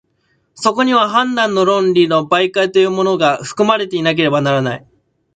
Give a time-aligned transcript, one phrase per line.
[0.55, 4.87] そこには判断論理の媒介というものが、含まれていなければならない。